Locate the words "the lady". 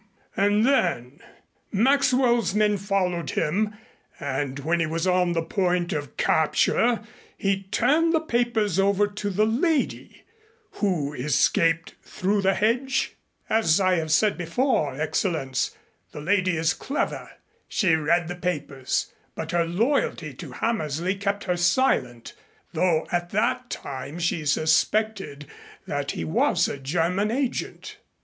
9.29-10.23, 16.13-16.57